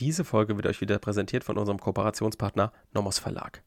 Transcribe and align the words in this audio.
Diese 0.00 0.24
Folge 0.24 0.54
wird 0.54 0.68
euch 0.68 0.80
wieder 0.80 0.96
präsentiert 1.00 1.42
von 1.42 1.58
unserem 1.58 1.80
Kooperationspartner 1.80 2.72
Nomos 2.92 3.18
Verlag. 3.18 3.64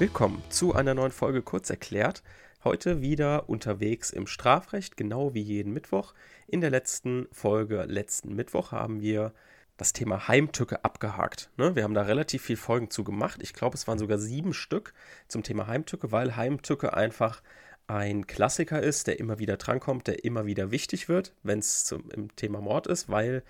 Willkommen 0.00 0.42
zu 0.48 0.74
einer 0.74 0.94
neuen 0.94 1.12
Folge 1.12 1.42
Kurz 1.42 1.70
erklärt. 1.70 2.24
Heute 2.64 3.00
wieder 3.02 3.48
unterwegs 3.48 4.10
im 4.10 4.26
Strafrecht, 4.26 4.96
genau 4.96 5.32
wie 5.32 5.42
jeden 5.42 5.72
Mittwoch. 5.72 6.14
In 6.48 6.60
der 6.60 6.70
letzten 6.70 7.28
Folge, 7.30 7.84
letzten 7.84 8.34
Mittwoch, 8.34 8.72
haben 8.72 9.00
wir 9.00 9.32
das 9.80 9.94
Thema 9.94 10.28
Heimtücke 10.28 10.84
abgehakt. 10.84 11.48
Ne? 11.56 11.74
Wir 11.74 11.84
haben 11.84 11.94
da 11.94 12.02
relativ 12.02 12.42
viel 12.42 12.58
Folgen 12.58 12.90
zu 12.90 13.02
gemacht. 13.02 13.40
Ich 13.42 13.54
glaube, 13.54 13.76
es 13.76 13.88
waren 13.88 13.98
sogar 13.98 14.18
sieben 14.18 14.52
Stück 14.52 14.92
zum 15.26 15.42
Thema 15.42 15.68
Heimtücke, 15.68 16.12
weil 16.12 16.36
Heimtücke 16.36 16.92
einfach 16.92 17.42
ein 17.86 18.26
Klassiker 18.26 18.82
ist, 18.82 19.06
der 19.06 19.18
immer 19.18 19.38
wieder 19.38 19.56
drankommt, 19.56 20.06
der 20.06 20.22
immer 20.22 20.44
wieder 20.44 20.70
wichtig 20.70 21.08
wird, 21.08 21.34
wenn 21.42 21.60
es 21.60 21.92
im 22.12 22.36
Thema 22.36 22.60
Mord 22.60 22.88
ist, 22.88 23.08
weil 23.08 23.42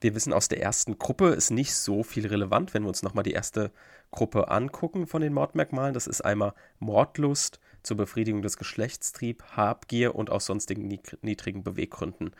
wir 0.00 0.16
wissen 0.16 0.32
aus 0.32 0.48
der 0.48 0.60
ersten 0.60 0.98
Gruppe 0.98 1.28
ist 1.28 1.50
nicht 1.50 1.74
so 1.74 2.02
viel 2.02 2.26
relevant, 2.26 2.74
wenn 2.74 2.82
wir 2.82 2.88
uns 2.88 3.04
nochmal 3.04 3.24
die 3.24 3.32
erste 3.32 3.70
Gruppe 4.10 4.48
angucken 4.48 5.06
von 5.06 5.22
den 5.22 5.32
Mordmerkmalen. 5.32 5.94
Das 5.94 6.08
ist 6.08 6.22
einmal 6.22 6.54
Mordlust 6.80 7.60
zur 7.84 7.96
Befriedigung 7.96 8.42
des 8.42 8.56
Geschlechtstrieb, 8.56 9.44
Habgier 9.52 10.16
und 10.16 10.30
aus 10.30 10.46
sonstigen 10.46 10.88
niedrigen 11.22 11.62
Beweggründen. 11.62 12.32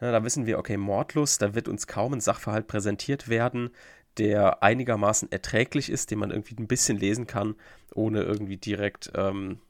Ja, 0.00 0.12
da 0.12 0.24
wissen 0.24 0.46
wir, 0.46 0.58
okay, 0.58 0.76
Mordlust, 0.76 1.42
da 1.42 1.54
wird 1.54 1.68
uns 1.68 1.86
kaum 1.86 2.14
ein 2.14 2.20
Sachverhalt 2.20 2.66
präsentiert 2.66 3.28
werden, 3.28 3.70
der 4.18 4.62
einigermaßen 4.62 5.30
erträglich 5.30 5.90
ist, 5.90 6.10
den 6.10 6.18
man 6.18 6.30
irgendwie 6.30 6.56
ein 6.58 6.66
bisschen 6.66 6.96
lesen 6.96 7.26
kann, 7.26 7.54
ohne 7.94 8.22
irgendwie 8.22 8.56
direkt 8.56 9.12
ähm, 9.14 9.60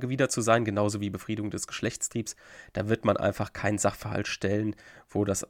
wieder 0.00 0.28
zu 0.28 0.42
sein, 0.42 0.64
genauso 0.64 1.00
wie 1.00 1.08
Befriedigung 1.08 1.50
des 1.50 1.66
Geschlechtstriebs. 1.66 2.36
Da 2.72 2.88
wird 2.88 3.04
man 3.04 3.16
einfach 3.16 3.52
keinen 3.52 3.78
Sachverhalt 3.78 4.28
stellen, 4.28 4.76
wo 5.08 5.24
das 5.24 5.46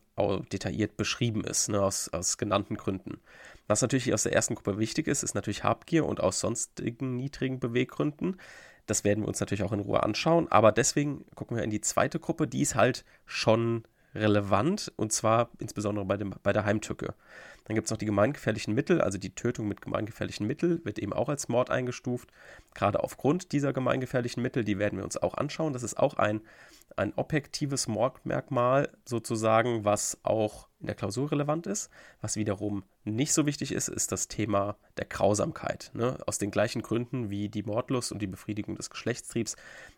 detailliert 0.52 0.96
beschrieben 0.96 1.44
ist, 1.44 1.68
ne, 1.68 1.82
aus, 1.82 2.08
aus 2.10 2.38
genannten 2.38 2.76
Gründen. 2.76 3.20
Was 3.66 3.82
natürlich 3.82 4.14
aus 4.14 4.22
der 4.22 4.32
ersten 4.32 4.54
Gruppe 4.54 4.78
wichtig 4.78 5.08
ist, 5.08 5.22
ist 5.22 5.34
natürlich 5.34 5.64
Habgier 5.64 6.06
und 6.06 6.20
aus 6.20 6.40
sonstigen 6.40 7.16
niedrigen 7.16 7.58
Beweggründen. 7.58 8.36
Das 8.88 9.04
werden 9.04 9.22
wir 9.22 9.28
uns 9.28 9.38
natürlich 9.38 9.62
auch 9.62 9.72
in 9.72 9.80
Ruhe 9.80 10.02
anschauen. 10.02 10.50
Aber 10.50 10.72
deswegen 10.72 11.24
gucken 11.34 11.56
wir 11.56 11.62
in 11.62 11.70
die 11.70 11.80
zweite 11.80 12.18
Gruppe. 12.18 12.48
Die 12.48 12.62
ist 12.62 12.74
halt 12.74 13.04
schon 13.26 13.84
relevant 14.14 14.92
und 14.96 15.12
zwar 15.12 15.50
insbesondere 15.58 16.04
bei, 16.04 16.16
dem, 16.16 16.34
bei 16.42 16.52
der 16.52 16.64
Heimtücke. 16.64 17.14
Dann 17.68 17.74
gibt 17.74 17.86
es 17.86 17.90
noch 17.90 17.98
die 17.98 18.06
gemeingefährlichen 18.06 18.74
Mittel, 18.74 19.02
also 19.02 19.18
die 19.18 19.34
Tötung 19.34 19.68
mit 19.68 19.82
gemeingefährlichen 19.82 20.46
Mitteln 20.46 20.82
wird 20.86 20.98
eben 20.98 21.12
auch 21.12 21.28
als 21.28 21.48
Mord 21.48 21.68
eingestuft. 21.68 22.30
Gerade 22.74 23.04
aufgrund 23.04 23.52
dieser 23.52 23.74
gemeingefährlichen 23.74 24.42
Mittel, 24.42 24.64
die 24.64 24.78
werden 24.78 24.96
wir 24.98 25.04
uns 25.04 25.18
auch 25.18 25.34
anschauen. 25.34 25.74
Das 25.74 25.82
ist 25.82 25.98
auch 25.98 26.14
ein, 26.14 26.40
ein 26.96 27.12
objektives 27.14 27.86
Mordmerkmal 27.86 28.88
sozusagen, 29.04 29.84
was 29.84 30.16
auch 30.22 30.68
in 30.80 30.86
der 30.86 30.94
Klausur 30.94 31.30
relevant 31.30 31.66
ist. 31.66 31.90
Was 32.22 32.36
wiederum 32.36 32.84
nicht 33.04 33.34
so 33.34 33.44
wichtig 33.44 33.72
ist, 33.72 33.88
ist 33.88 34.12
das 34.12 34.28
Thema 34.28 34.76
der 34.96 35.04
Grausamkeit. 35.04 35.90
Ne? 35.92 36.16
Aus 36.26 36.38
den 36.38 36.50
gleichen 36.50 36.80
Gründen 36.80 37.28
wie 37.28 37.50
die 37.50 37.64
Mordlust 37.64 38.12
und 38.12 38.22
die 38.22 38.26
Befriedigung 38.26 38.76
des 38.76 38.88
Geschlechtstriebs 38.88 39.56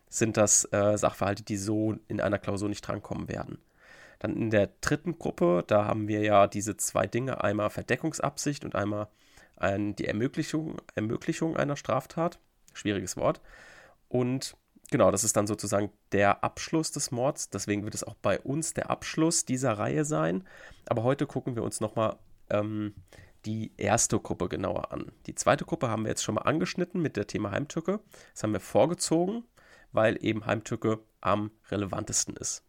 sind 0.09 0.35
das 0.35 0.65
äh, 0.73 0.97
Sachverhalte, 0.97 1.43
die 1.43 1.55
so 1.55 1.95
in 2.09 2.19
einer 2.19 2.37
Klausur 2.37 2.67
nicht 2.67 2.85
drankommen 2.85 3.29
werden. 3.29 3.59
Dann 4.21 4.37
in 4.37 4.51
der 4.51 4.69
dritten 4.81 5.17
Gruppe, 5.17 5.63
da 5.65 5.85
haben 5.85 6.07
wir 6.07 6.21
ja 6.21 6.45
diese 6.45 6.77
zwei 6.77 7.07
Dinge, 7.07 7.43
einmal 7.43 7.71
Verdeckungsabsicht 7.71 8.63
und 8.63 8.75
einmal 8.75 9.07
ein, 9.55 9.95
die 9.95 10.05
Ermöglichung, 10.05 10.79
Ermöglichung 10.93 11.57
einer 11.57 11.75
Straftat. 11.75 12.39
Schwieriges 12.71 13.17
Wort. 13.17 13.41
Und 14.09 14.55
genau, 14.91 15.09
das 15.09 15.23
ist 15.23 15.35
dann 15.37 15.47
sozusagen 15.47 15.91
der 16.11 16.43
Abschluss 16.43 16.91
des 16.91 17.09
Mords. 17.09 17.49
Deswegen 17.49 17.83
wird 17.83 17.95
es 17.95 18.03
auch 18.03 18.13
bei 18.13 18.39
uns 18.39 18.75
der 18.75 18.91
Abschluss 18.91 19.43
dieser 19.45 19.79
Reihe 19.79 20.05
sein. 20.05 20.47
Aber 20.85 21.01
heute 21.01 21.25
gucken 21.25 21.55
wir 21.55 21.63
uns 21.63 21.81
nochmal 21.81 22.17
ähm, 22.51 22.93
die 23.45 23.71
erste 23.77 24.19
Gruppe 24.19 24.49
genauer 24.49 24.91
an. 24.91 25.11
Die 25.25 25.33
zweite 25.33 25.65
Gruppe 25.65 25.89
haben 25.89 26.03
wir 26.03 26.09
jetzt 26.09 26.23
schon 26.23 26.35
mal 26.35 26.41
angeschnitten 26.41 27.01
mit 27.01 27.17
der 27.17 27.25
Thema 27.25 27.49
Heimtücke. 27.49 28.01
Das 28.33 28.43
haben 28.43 28.53
wir 28.53 28.59
vorgezogen, 28.59 29.45
weil 29.91 30.23
eben 30.23 30.45
Heimtücke 30.45 30.99
am 31.21 31.49
relevantesten 31.71 32.37
ist. 32.37 32.63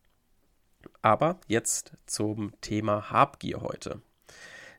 Aber 1.02 1.40
jetzt 1.46 1.92
zum 2.06 2.52
Thema 2.60 3.10
Habgier 3.10 3.60
heute. 3.60 4.00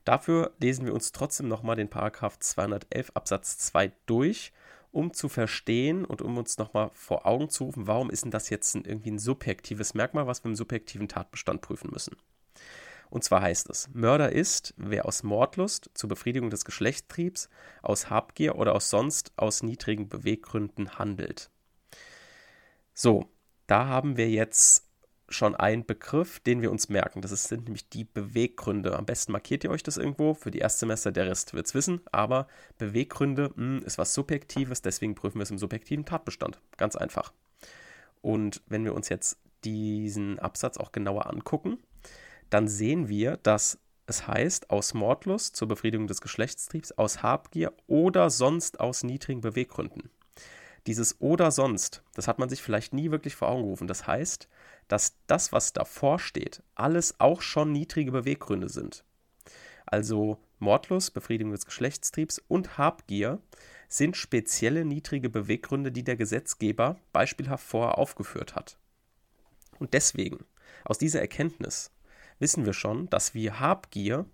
Dafür 0.06 0.52
lesen 0.59 0.86
wir 0.86 0.94
uns 0.94 1.12
trotzdem 1.12 1.47
nochmal 1.47 1.75
den 1.75 1.90
Paragraph 1.90 2.38
211 2.40 3.12
Absatz 3.14 3.58
2 3.59 3.91
durch, 4.06 4.52
um 4.92 5.13
zu 5.13 5.30
verstehen 5.30 6.06
und 6.06 6.22
um 6.22 6.38
uns 6.38 6.58
nochmal 6.58 6.92
vor 6.94 7.25
Augen 7.25 7.50
zu 7.50 7.66
rufen, 7.66 7.88
warum 7.88 8.09
ist 8.09 8.24
denn 8.24 8.31
das 8.31 8.50
jetzt 8.50 8.75
ein, 8.75 8.86
irgendwie 8.86 9.12
ein 9.12 9.19
subjektives 9.19 9.94
Merkmal, 9.94 10.28
was 10.28 10.44
wir 10.44 10.50
im 10.50 10.56
subjektiven 10.56 11.08
Tatbestand 11.08 11.62
prüfen 11.62 11.90
müssen. 11.92 12.16
Und 13.09 13.24
zwar 13.24 13.42
heißt 13.42 13.69
es, 13.69 13.90
Mörder 13.94 14.31
ist, 14.31 14.74
wer 14.78 15.06
aus 15.06 15.24
Mordlust 15.24 15.90
zur 15.94 16.09
Befriedigung 16.09 16.50
des 16.50 16.66
Geschlechtstriebs, 16.66 17.50
aus 17.81 18.09
Habgier 18.09 18.56
oder 18.56 18.74
aus 18.74 18.90
sonst 18.90 19.31
aus 19.36 19.62
niedrigen 19.63 20.09
Beweggründen 20.09 20.97
handelt. 20.97 21.50
So, 22.94 23.30
da 23.68 23.88
haben 23.88 24.18
wir 24.18 24.30
jetzt 24.30 24.88
schon 25.34 25.56
ein 25.56 25.86
Begriff, 25.86 26.40
den 26.40 26.62
wir 26.62 26.72
uns 26.72 26.90
merken. 26.90 27.22
Das 27.22 27.32
sind 27.44 27.66
nämlich 27.66 27.90
die 27.90 28.06
Beweggründe. 28.06 28.98
Am 28.98 29.06
besten 29.06 29.32
markiert 29.32 29.64
ihr 29.64 29.72
euch 29.72 29.84
das 29.84 29.98
irgendwo. 29.98 30.34
Für 30.34 30.52
die 30.52 30.60
Erstsemester, 30.60 31.12
der 31.12 31.28
Rest 31.28 31.54
wird 31.54 31.66
es 31.66 31.74
wissen. 31.74 32.02
Aber 32.12 32.48
Beweggründe 32.78 33.52
mh, 33.56 33.80
hm, 33.80 33.84
ist 33.86 33.98
was 33.98 34.14
Subjektives, 34.14 34.82
deswegen 34.82 35.16
prüfen 35.16 35.40
wir 35.40 35.44
es 35.44 35.52
im 35.52 35.58
subjektiven 35.58 36.06
Tatbestand. 36.06 36.60
Ganz 36.78 36.96
einfach. 36.96 37.34
Und 38.22 38.62
wenn 38.68 38.86
wir 38.86 38.94
uns 38.94 39.10
jetzt 39.10 39.38
diesen 39.64 40.40
Absatz 40.40 40.78
auch 40.78 40.92
genauer 40.92 41.28
angucken, 41.28 41.78
dann 42.50 42.68
sehen 42.68 43.10
wir, 43.10 43.38
dass 43.38 43.80
es 44.06 44.28
heißt, 44.28 44.70
aus 44.70 44.94
Mordlust 44.94 45.56
zur 45.56 45.68
Befriedigung 45.68 46.08
des 46.08 46.22
Geschlechtstriebs, 46.22 46.92
aus 46.94 47.24
Habgier 47.24 47.74
oder 47.88 48.30
sonst 48.30 48.80
aus 48.80 49.04
niedrigen 49.04 49.42
Beweggründen. 49.42 50.10
Dieses 50.88 51.22
oder 51.22 51.52
sonst, 51.52 52.04
das 52.14 52.28
hat 52.28 52.40
man 52.40 52.50
sich 52.50 52.62
vielleicht 52.62 52.94
nie 52.94 53.12
wirklich 53.12 53.36
vor 53.36 53.50
Augen 53.50 53.64
gerufen. 53.64 53.88
Das 53.88 54.06
heißt, 54.06 54.50
dass 54.88 55.16
das, 55.28 55.52
was 55.52 55.74
davor 55.74 56.20
steht, 56.20 56.62
alles 56.76 57.20
auch 57.20 57.42
schon 57.42 57.72
niedrige 57.72 58.12
Beweggründe 58.12 58.70
sind. 58.70 59.06
Also 59.86 60.38
Mordlust, 60.60 61.14
Befriedigung 61.14 61.52
des 61.52 61.66
Geschlechtstriebs 61.66 62.42
und 62.48 62.78
Habgier 62.78 63.40
sind 63.88 64.18
spezielle 64.18 64.86
niedrige 64.86 65.30
Beweggründe, 65.30 65.92
die 65.92 66.04
der 66.04 66.16
Gesetzgeber 66.16 66.98
beispielhaft 67.12 67.66
vorher 67.66 67.98
aufgeführt 67.98 68.56
hat. 68.56 68.78
Und 69.80 69.94
deswegen, 69.94 70.46
aus 70.84 70.98
dieser 70.98 71.22
Erkenntnis, 71.22 71.92
wissen 72.40 72.66
wir 72.66 72.74
schon, 72.74 73.10
dass 73.10 73.34
wir 73.34 73.60
Habgier 73.60 74.26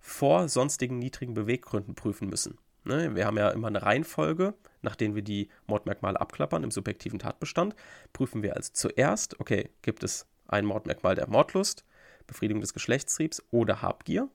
vor 0.00 0.48
sonstigen 0.48 0.98
niedrigen 0.98 1.34
Beweggründen 1.34 1.94
prüfen 1.94 2.28
müssen. 2.28 2.58
Ne, 2.84 3.14
wir 3.14 3.24
haben 3.24 3.38
ja 3.38 3.48
immer 3.48 3.68
eine 3.68 3.82
Reihenfolge, 3.82 4.54
nachdem 4.82 5.14
wir 5.14 5.22
die 5.22 5.48
Mordmerkmale 5.66 6.20
abklappern 6.20 6.64
im 6.64 6.70
subjektiven 6.70 7.18
Tatbestand. 7.18 7.74
Prüfen 8.12 8.42
wir 8.42 8.56
also 8.56 8.70
zuerst, 8.74 9.40
okay, 9.40 9.70
gibt 9.80 10.04
es 10.04 10.26
ein 10.48 10.66
Mordmerkmal 10.66 11.14
der 11.14 11.28
Mordlust, 11.28 11.84
Befriedigung 12.26 12.60
des 12.60 12.74
Geschlechtstriebs 12.74 13.42
oder 13.50 13.80
Habgier? 13.80 14.28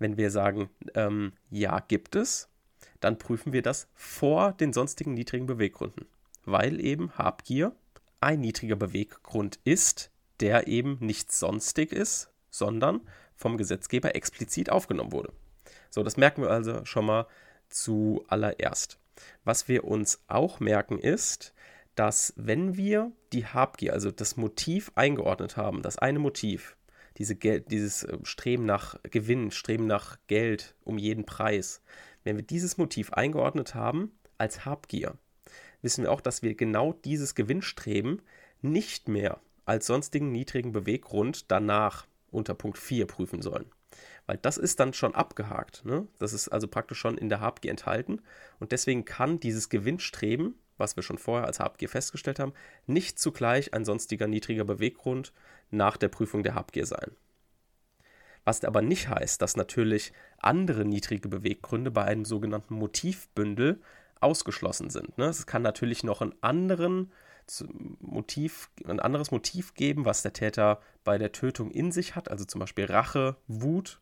Wenn 0.00 0.16
wir 0.16 0.32
sagen, 0.32 0.68
ähm, 0.94 1.32
ja, 1.50 1.78
gibt 1.78 2.16
es, 2.16 2.48
dann 2.98 3.18
prüfen 3.18 3.52
wir 3.52 3.62
das 3.62 3.86
vor 3.94 4.52
den 4.52 4.72
sonstigen 4.72 5.14
niedrigen 5.14 5.46
Beweggründen, 5.46 6.06
weil 6.44 6.80
eben 6.80 7.16
Habgier 7.16 7.72
ein 8.20 8.40
niedriger 8.40 8.76
Beweggrund 8.76 9.60
ist, 9.62 10.10
der 10.40 10.66
eben 10.66 10.96
nicht 11.00 11.32
sonstig 11.32 11.92
ist, 11.92 12.30
sondern 12.50 13.00
vom 13.36 13.56
Gesetzgeber 13.56 14.14
explizit 14.16 14.70
aufgenommen 14.70 15.12
wurde. 15.12 15.32
So, 15.90 16.02
das 16.02 16.16
merken 16.16 16.42
wir 16.42 16.50
also 16.50 16.84
schon 16.84 17.06
mal 17.06 17.26
zuallererst. 17.70 18.98
Was 19.44 19.68
wir 19.68 19.84
uns 19.84 20.22
auch 20.28 20.60
merken 20.60 20.98
ist, 20.98 21.54
dass 21.94 22.32
wenn 22.36 22.76
wir 22.76 23.12
die 23.32 23.46
Habgier, 23.46 23.92
also 23.92 24.10
das 24.10 24.36
Motiv 24.36 24.92
eingeordnet 24.94 25.56
haben, 25.56 25.82
das 25.82 25.98
eine 25.98 26.18
Motiv, 26.18 26.76
diese 27.16 27.34
dieses 27.34 28.04
äh, 28.04 28.18
Streben 28.22 28.64
nach 28.64 28.96
Gewinn, 29.02 29.50
Streben 29.50 29.86
nach 29.86 30.18
Geld 30.26 30.74
um 30.84 30.98
jeden 30.98 31.26
Preis, 31.26 31.82
wenn 32.24 32.36
wir 32.36 32.42
dieses 32.42 32.78
Motiv 32.78 33.12
eingeordnet 33.12 33.74
haben 33.74 34.12
als 34.38 34.64
Habgier, 34.64 35.16
wissen 35.82 36.04
wir 36.04 36.12
auch, 36.12 36.20
dass 36.20 36.42
wir 36.42 36.54
genau 36.54 36.92
dieses 36.92 37.34
Gewinnstreben 37.34 38.22
nicht 38.62 39.08
mehr 39.08 39.40
als 39.64 39.86
sonstigen 39.86 40.32
niedrigen 40.32 40.72
Beweggrund 40.72 41.50
danach 41.50 42.06
unter 42.30 42.54
Punkt 42.54 42.78
4 42.78 43.06
prüfen 43.06 43.42
sollen. 43.42 43.66
Weil 44.30 44.38
das 44.38 44.58
ist 44.58 44.78
dann 44.78 44.92
schon 44.92 45.16
abgehakt. 45.16 45.84
Ne? 45.84 46.06
Das 46.20 46.32
ist 46.32 46.50
also 46.50 46.68
praktisch 46.68 47.00
schon 47.00 47.18
in 47.18 47.28
der 47.28 47.40
Habgier 47.40 47.72
enthalten. 47.72 48.22
Und 48.60 48.70
deswegen 48.70 49.04
kann 49.04 49.40
dieses 49.40 49.70
Gewinnstreben, 49.70 50.54
was 50.78 50.94
wir 50.94 51.02
schon 51.02 51.18
vorher 51.18 51.48
als 51.48 51.58
Habgier 51.58 51.88
festgestellt 51.88 52.38
haben, 52.38 52.52
nicht 52.86 53.18
zugleich 53.18 53.74
ein 53.74 53.84
sonstiger 53.84 54.28
niedriger 54.28 54.64
Beweggrund 54.64 55.32
nach 55.72 55.96
der 55.96 56.06
Prüfung 56.06 56.44
der 56.44 56.54
Habgier 56.54 56.86
sein. 56.86 57.10
Was 58.44 58.62
aber 58.62 58.82
nicht 58.82 59.08
heißt, 59.08 59.42
dass 59.42 59.56
natürlich 59.56 60.12
andere 60.38 60.84
niedrige 60.84 61.28
Beweggründe 61.28 61.90
bei 61.90 62.04
einem 62.04 62.24
sogenannten 62.24 62.74
Motivbündel 62.74 63.80
ausgeschlossen 64.20 64.90
sind. 64.90 65.18
Ne? 65.18 65.24
Es 65.24 65.44
kann 65.46 65.62
natürlich 65.62 66.04
noch 66.04 66.20
einen 66.20 66.36
anderen 66.40 67.10
Motiv, 67.98 68.70
ein 68.86 69.00
anderes 69.00 69.32
Motiv 69.32 69.74
geben, 69.74 70.04
was 70.04 70.22
der 70.22 70.34
Täter 70.34 70.80
bei 71.02 71.18
der 71.18 71.32
Tötung 71.32 71.72
in 71.72 71.90
sich 71.90 72.14
hat, 72.14 72.30
also 72.30 72.44
zum 72.44 72.60
Beispiel 72.60 72.84
Rache, 72.84 73.34
Wut. 73.48 74.00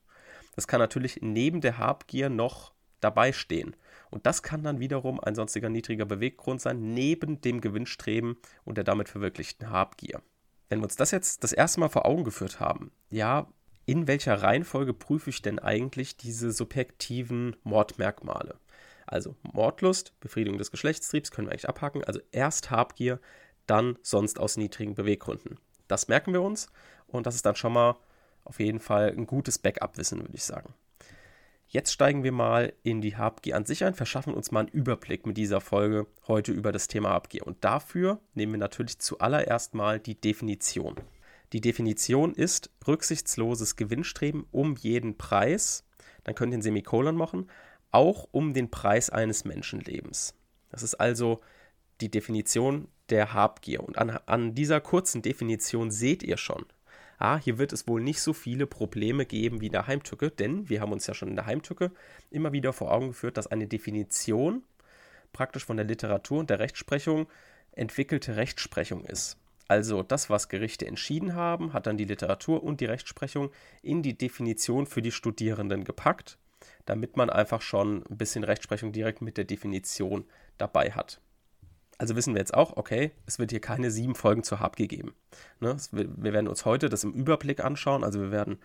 Das 0.58 0.66
kann 0.66 0.80
natürlich 0.80 1.20
neben 1.22 1.60
der 1.60 1.78
Habgier 1.78 2.30
noch 2.30 2.72
dabei 2.98 3.30
stehen. 3.30 3.76
Und 4.10 4.26
das 4.26 4.42
kann 4.42 4.64
dann 4.64 4.80
wiederum 4.80 5.20
ein 5.20 5.36
sonstiger 5.36 5.68
niedriger 5.68 6.04
Beweggrund 6.04 6.60
sein, 6.60 6.94
neben 6.94 7.40
dem 7.40 7.60
Gewinnstreben 7.60 8.36
und 8.64 8.76
der 8.76 8.82
damit 8.82 9.08
verwirklichten 9.08 9.70
Habgier. 9.70 10.20
Wenn 10.68 10.80
wir 10.80 10.86
uns 10.86 10.96
das 10.96 11.12
jetzt 11.12 11.44
das 11.44 11.52
erste 11.52 11.78
Mal 11.78 11.90
vor 11.90 12.06
Augen 12.06 12.24
geführt 12.24 12.58
haben, 12.58 12.90
ja, 13.08 13.46
in 13.86 14.08
welcher 14.08 14.42
Reihenfolge 14.42 14.94
prüfe 14.94 15.30
ich 15.30 15.42
denn 15.42 15.60
eigentlich 15.60 16.16
diese 16.16 16.50
subjektiven 16.50 17.54
Mordmerkmale? 17.62 18.58
Also 19.06 19.36
Mordlust, 19.42 20.18
Befriedigung 20.18 20.58
des 20.58 20.72
Geschlechtstriebs 20.72 21.30
können 21.30 21.46
wir 21.46 21.52
eigentlich 21.52 21.68
abhaken. 21.68 22.02
Also 22.02 22.18
erst 22.32 22.72
Habgier, 22.72 23.20
dann 23.68 23.96
sonst 24.02 24.40
aus 24.40 24.56
niedrigen 24.56 24.96
Beweggründen. 24.96 25.60
Das 25.86 26.08
merken 26.08 26.32
wir 26.32 26.42
uns 26.42 26.66
und 27.06 27.26
das 27.28 27.36
ist 27.36 27.46
dann 27.46 27.54
schon 27.54 27.74
mal 27.74 27.94
auf 28.48 28.60
jeden 28.60 28.80
Fall 28.80 29.14
ein 29.16 29.26
gutes 29.26 29.58
Backup-Wissen, 29.58 30.20
würde 30.20 30.34
ich 30.34 30.44
sagen. 30.44 30.74
Jetzt 31.70 31.92
steigen 31.92 32.24
wir 32.24 32.32
mal 32.32 32.72
in 32.82 33.02
die 33.02 33.16
Habgier 33.16 33.54
an 33.54 33.66
sich 33.66 33.84
ein, 33.84 33.94
verschaffen 33.94 34.32
uns 34.32 34.50
mal 34.50 34.60
einen 34.60 34.68
Überblick 34.70 35.26
mit 35.26 35.36
dieser 35.36 35.60
Folge 35.60 36.06
heute 36.26 36.50
über 36.50 36.72
das 36.72 36.88
Thema 36.88 37.10
Habgier. 37.10 37.46
Und 37.46 37.62
dafür 37.62 38.20
nehmen 38.32 38.52
wir 38.52 38.58
natürlich 38.58 38.98
zuallererst 39.00 39.74
mal 39.74 40.00
die 40.00 40.18
Definition. 40.18 40.96
Die 41.52 41.60
Definition 41.60 42.32
ist 42.32 42.70
rücksichtsloses 42.86 43.76
Gewinnstreben 43.76 44.46
um 44.50 44.76
jeden 44.76 45.18
Preis. 45.18 45.84
Dann 46.24 46.34
könnt 46.34 46.54
ihr 46.54 46.58
ein 46.58 46.62
Semikolon 46.62 47.16
machen, 47.16 47.50
auch 47.90 48.26
um 48.32 48.54
den 48.54 48.70
Preis 48.70 49.10
eines 49.10 49.44
Menschenlebens. 49.44 50.34
Das 50.70 50.82
ist 50.82 50.94
also 50.94 51.40
die 52.00 52.10
Definition 52.10 52.88
der 53.10 53.34
Habgier. 53.34 53.82
Und 53.82 53.98
an, 53.98 54.10
an 54.24 54.54
dieser 54.54 54.80
kurzen 54.80 55.20
Definition 55.20 55.90
seht 55.90 56.22
ihr 56.22 56.38
schon, 56.38 56.64
ah, 57.18 57.38
hier 57.38 57.58
wird 57.58 57.72
es 57.72 57.86
wohl 57.86 58.00
nicht 58.00 58.20
so 58.20 58.32
viele 58.32 58.66
Probleme 58.66 59.26
geben 59.26 59.60
wie 59.60 59.66
in 59.66 59.72
der 59.72 59.86
Heimtücke, 59.86 60.30
denn 60.30 60.68
wir 60.68 60.80
haben 60.80 60.92
uns 60.92 61.06
ja 61.06 61.14
schon 61.14 61.28
in 61.28 61.36
der 61.36 61.46
Heimtücke 61.46 61.90
immer 62.30 62.52
wieder 62.52 62.72
vor 62.72 62.92
Augen 62.92 63.08
geführt, 63.08 63.36
dass 63.36 63.46
eine 63.46 63.66
Definition 63.66 64.62
praktisch 65.32 65.64
von 65.64 65.76
der 65.76 65.86
Literatur 65.86 66.38
und 66.38 66.50
der 66.50 66.58
Rechtsprechung 66.58 67.26
entwickelte 67.72 68.36
Rechtsprechung 68.36 69.04
ist. 69.04 69.36
Also 69.68 70.02
das, 70.02 70.30
was 70.30 70.48
Gerichte 70.48 70.86
entschieden 70.86 71.34
haben, 71.34 71.74
hat 71.74 71.86
dann 71.86 71.98
die 71.98 72.06
Literatur 72.06 72.62
und 72.62 72.80
die 72.80 72.86
Rechtsprechung 72.86 73.50
in 73.82 74.02
die 74.02 74.16
Definition 74.16 74.86
für 74.86 75.02
die 75.02 75.12
Studierenden 75.12 75.84
gepackt 75.84 76.38
damit 76.88 77.16
man 77.16 77.28
einfach 77.28 77.60
schon 77.60 78.04
ein 78.08 78.16
bisschen 78.16 78.44
Rechtsprechung 78.44 78.92
direkt 78.92 79.20
mit 79.20 79.36
der 79.36 79.44
Definition 79.44 80.24
dabei 80.56 80.92
hat. 80.92 81.20
Also 81.98 82.14
wissen 82.14 82.34
wir 82.34 82.40
jetzt 82.40 82.54
auch, 82.54 82.76
okay, 82.76 83.10
es 83.26 83.38
wird 83.38 83.50
hier 83.50 83.60
keine 83.60 83.90
sieben 83.90 84.14
Folgen 84.14 84.44
zur 84.44 84.60
HAB 84.60 84.76
geben. 84.76 85.14
Ne? 85.60 85.76
Wir 85.90 86.32
werden 86.32 86.48
uns 86.48 86.64
heute 86.64 86.88
das 86.88 87.02
im 87.02 87.12
Überblick 87.12 87.64
anschauen. 87.64 88.04
Also 88.04 88.20
wir 88.20 88.30
werden 88.30 88.58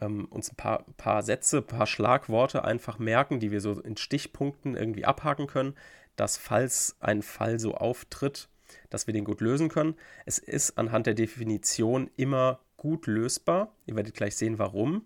ähm, 0.00 0.26
uns 0.26 0.52
ein 0.52 0.56
paar, 0.56 0.84
paar 0.96 1.22
Sätze, 1.22 1.58
ein 1.58 1.66
paar 1.66 1.86
Schlagworte 1.86 2.64
einfach 2.64 2.98
merken, 2.98 3.40
die 3.40 3.50
wir 3.50 3.60
so 3.60 3.80
in 3.80 3.96
Stichpunkten 3.96 4.76
irgendwie 4.76 5.04
abhaken 5.04 5.48
können, 5.48 5.74
dass 6.14 6.36
falls 6.36 6.96
ein 7.00 7.22
Fall 7.22 7.58
so 7.58 7.74
auftritt, 7.74 8.48
dass 8.88 9.08
wir 9.08 9.14
den 9.14 9.24
gut 9.24 9.40
lösen 9.40 9.68
können. 9.68 9.96
Es 10.24 10.38
ist 10.38 10.78
anhand 10.78 11.06
der 11.06 11.14
Definition 11.14 12.08
immer 12.16 12.60
gut 12.76 13.08
lösbar. 13.08 13.72
Ihr 13.86 13.96
werdet 13.96 14.14
gleich 14.14 14.36
sehen, 14.36 14.58
warum 14.58 15.04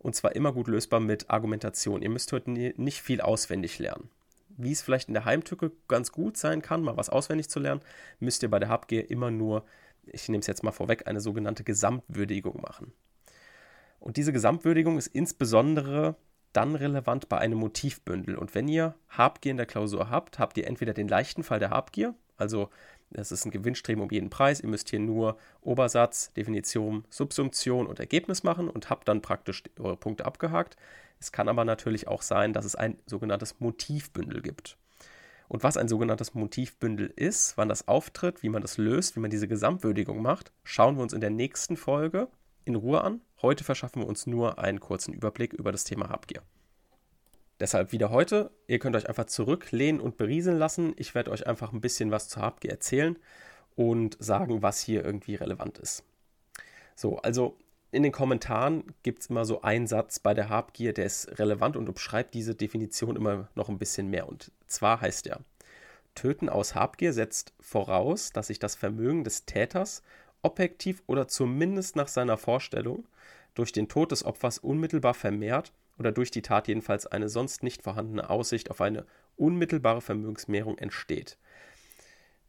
und 0.00 0.14
zwar 0.14 0.34
immer 0.34 0.52
gut 0.52 0.68
lösbar 0.68 0.98
mit 0.98 1.30
Argumentation. 1.30 2.02
Ihr 2.02 2.10
müsst 2.10 2.32
heute 2.32 2.50
nicht 2.50 3.02
viel 3.02 3.20
auswendig 3.20 3.78
lernen. 3.78 4.08
Wie 4.62 4.72
es 4.72 4.82
vielleicht 4.82 5.08
in 5.08 5.14
der 5.14 5.24
Heimtücke 5.24 5.72
ganz 5.88 6.12
gut 6.12 6.36
sein 6.36 6.62
kann, 6.62 6.82
mal 6.82 6.96
was 6.96 7.10
auswendig 7.10 7.48
zu 7.48 7.60
lernen, 7.60 7.80
müsst 8.18 8.42
ihr 8.42 8.50
bei 8.50 8.58
der 8.58 8.68
Habgier 8.68 9.10
immer 9.10 9.30
nur, 9.30 9.64
ich 10.04 10.28
nehme 10.28 10.40
es 10.40 10.46
jetzt 10.46 10.62
mal 10.62 10.72
vorweg, 10.72 11.06
eine 11.06 11.20
sogenannte 11.20 11.64
Gesamtwürdigung 11.64 12.60
machen. 12.60 12.92
Und 13.98 14.16
diese 14.16 14.32
Gesamtwürdigung 14.32 14.98
ist 14.98 15.08
insbesondere 15.08 16.16
dann 16.52 16.74
relevant 16.74 17.28
bei 17.28 17.38
einem 17.38 17.58
Motivbündel. 17.58 18.36
Und 18.36 18.54
wenn 18.54 18.66
ihr 18.66 18.94
Habgier 19.08 19.52
in 19.52 19.56
der 19.56 19.66
Klausur 19.66 20.10
habt, 20.10 20.38
habt 20.38 20.56
ihr 20.56 20.66
entweder 20.66 20.94
den 20.94 21.08
leichten 21.08 21.44
Fall 21.44 21.60
der 21.60 21.70
Habgier, 21.70 22.14
also 22.36 22.70
das 23.10 23.32
ist 23.32 23.44
ein 23.44 23.50
Gewinnstreben 23.50 24.02
um 24.02 24.10
jeden 24.10 24.30
Preis. 24.30 24.60
Ihr 24.60 24.68
müsst 24.68 24.90
hier 24.90 25.00
nur 25.00 25.36
Obersatz, 25.60 26.32
Definition, 26.34 27.04
Subsumption 27.10 27.86
und 27.86 27.98
Ergebnis 27.98 28.42
machen 28.42 28.68
und 28.68 28.88
habt 28.88 29.08
dann 29.08 29.20
praktisch 29.20 29.64
eure 29.78 29.96
Punkte 29.96 30.24
abgehakt. 30.24 30.76
Es 31.18 31.32
kann 31.32 31.48
aber 31.48 31.64
natürlich 31.64 32.08
auch 32.08 32.22
sein, 32.22 32.52
dass 32.52 32.64
es 32.64 32.76
ein 32.76 32.96
sogenanntes 33.06 33.60
Motivbündel 33.60 34.42
gibt. 34.42 34.78
Und 35.48 35.64
was 35.64 35.76
ein 35.76 35.88
sogenanntes 35.88 36.34
Motivbündel 36.34 37.12
ist, 37.16 37.56
wann 37.56 37.68
das 37.68 37.88
auftritt, 37.88 38.44
wie 38.44 38.48
man 38.48 38.62
das 38.62 38.78
löst, 38.78 39.16
wie 39.16 39.20
man 39.20 39.30
diese 39.30 39.48
Gesamtwürdigung 39.48 40.22
macht, 40.22 40.52
schauen 40.62 40.96
wir 40.96 41.02
uns 41.02 41.12
in 41.12 41.20
der 41.20 41.30
nächsten 41.30 41.76
Folge 41.76 42.28
in 42.64 42.76
Ruhe 42.76 43.02
an. 43.02 43.20
Heute 43.42 43.64
verschaffen 43.64 44.02
wir 44.02 44.06
uns 44.06 44.28
nur 44.28 44.60
einen 44.60 44.78
kurzen 44.78 45.12
Überblick 45.12 45.52
über 45.52 45.72
das 45.72 45.82
Thema 45.82 46.08
Habgier. 46.08 46.42
Deshalb 47.60 47.92
wieder 47.92 48.10
heute. 48.10 48.50
Ihr 48.66 48.78
könnt 48.78 48.96
euch 48.96 49.06
einfach 49.08 49.26
zurücklehnen 49.26 50.00
und 50.00 50.16
berieseln 50.16 50.58
lassen. 50.58 50.94
Ich 50.96 51.14
werde 51.14 51.30
euch 51.30 51.46
einfach 51.46 51.72
ein 51.72 51.82
bisschen 51.82 52.10
was 52.10 52.28
zu 52.28 52.40
Habgier 52.40 52.70
erzählen 52.70 53.18
und 53.76 54.16
sagen, 54.18 54.62
was 54.62 54.80
hier 54.80 55.04
irgendwie 55.04 55.34
relevant 55.34 55.78
ist. 55.78 56.02
So, 56.96 57.18
also 57.18 57.58
in 57.92 58.02
den 58.02 58.12
Kommentaren 58.12 58.84
gibt 59.02 59.20
es 59.20 59.26
immer 59.26 59.44
so 59.44 59.60
einen 59.62 59.86
Satz 59.86 60.20
bei 60.20 60.32
der 60.32 60.48
Habgier, 60.48 60.94
der 60.94 61.06
ist 61.06 61.38
relevant 61.38 61.76
und 61.76 61.88
umschreibt 61.88 62.34
diese 62.34 62.54
Definition 62.54 63.16
immer 63.16 63.48
noch 63.54 63.68
ein 63.68 63.78
bisschen 63.78 64.08
mehr. 64.08 64.28
Und 64.28 64.52
zwar 64.66 65.00
heißt 65.00 65.26
er, 65.26 65.40
Töten 66.14 66.48
aus 66.48 66.74
Habgier 66.74 67.12
setzt 67.12 67.52
voraus, 67.60 68.32
dass 68.32 68.46
sich 68.46 68.58
das 68.58 68.74
Vermögen 68.74 69.22
des 69.22 69.44
Täters 69.44 70.02
objektiv 70.42 71.02
oder 71.06 71.28
zumindest 71.28 71.96
nach 71.96 72.08
seiner 72.08 72.38
Vorstellung 72.38 73.06
durch 73.54 73.72
den 73.72 73.88
Tod 73.88 74.12
des 74.12 74.24
Opfers 74.24 74.58
unmittelbar 74.58 75.14
vermehrt 75.14 75.72
oder 76.00 76.12
durch 76.12 76.30
die 76.30 76.40
Tat 76.40 76.66
jedenfalls 76.66 77.06
eine 77.06 77.28
sonst 77.28 77.62
nicht 77.62 77.82
vorhandene 77.82 78.30
Aussicht 78.30 78.70
auf 78.70 78.80
eine 78.80 79.04
unmittelbare 79.36 80.00
Vermögensmehrung 80.00 80.78
entsteht. 80.78 81.36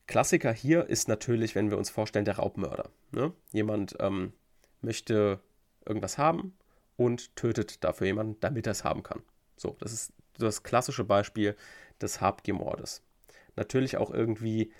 Klassiker 0.07 0.53
hier 0.53 0.87
ist 0.87 1.09
natürlich, 1.09 1.53
wenn 1.53 1.69
wir 1.69 1.77
uns 1.77 1.89
vorstellen, 1.89 2.23
der 2.23 2.37
Raubmörder. 2.37 2.89
Ne? 3.11 3.33
Jemand 3.51 3.97
ähm, 3.99 4.31
möchte 4.81 5.41
irgendwas 5.85 6.17
haben 6.17 6.57
und 6.95 7.35
tötet 7.35 7.83
dafür 7.83 8.07
jemanden, 8.07 8.37
damit 8.39 8.67
er 8.67 8.71
es 8.71 8.85
haben 8.85 9.03
kann. 9.03 9.21
So, 9.57 9.75
das 9.81 9.91
ist 9.91 10.13
das 10.37 10.63
klassische 10.63 11.03
Beispiel 11.03 11.57
des 12.01 12.21
Habgiermordes. 12.21 13.03
Natürlich 13.57 13.97
auch 13.97 14.11
irgendwie, 14.11 14.71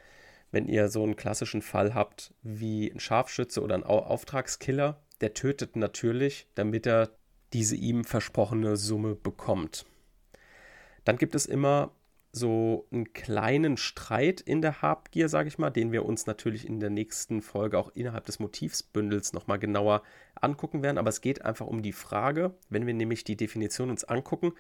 wenn 0.52 0.66
ihr 0.66 0.88
so 0.88 1.04
einen 1.04 1.18
klassischen 1.18 1.62
Fall 1.62 1.94
habt 1.94 2.34
wie 2.42 2.90
ein 2.90 3.02
Scharfschütze 3.02 3.62
oder 3.62 3.76
ein 3.76 3.84
Auftragskiller, 3.84 5.02
der 5.20 5.34
tötet 5.34 5.76
natürlich, 5.76 6.48
damit 6.56 6.88
er 6.88 7.10
diese 7.54 7.76
ihm 7.76 8.04
versprochene 8.04 8.78
Summe 8.78 9.16
bekommt. 9.16 9.86
Dann 11.04 11.18
gibt 11.18 11.36
es 11.36 11.46
immer 11.46 11.92
so 12.34 12.88
einen 12.92 13.12
kleinen 13.12 13.76
Streit 13.76 14.40
in 14.40 14.62
der 14.62 14.82
Habgier, 14.82 15.28
sage 15.28 15.50
ich 15.50 15.58
mal, 15.58 15.70
den 15.70 15.92
wir 15.92 16.06
uns 16.06 16.28
natürlich 16.28 16.66
in 16.66 16.80
der 16.80 16.90
nächsten 16.90 17.42
Folge 17.42 17.78
auch 17.78 17.92
innerhalb 17.94 18.26
des 18.26 18.40
Motivsbündels 18.40 19.34
nochmal 19.34 19.60
genauer 19.60 20.04
angucken 20.40 20.82
werden. 20.82 20.98
Aber 20.98 21.10
es 21.10 21.20
geht 21.20 21.44
einfach 21.44 21.68
um 21.68 21.82
die 21.82 21.92
Frage, 21.92 22.56
wenn 22.70 22.88
wir 22.88 22.94
nämlich 22.94 23.26
die 23.26 23.36
Definition 23.36 23.90
uns 23.90 24.06
angucken, 24.06 24.54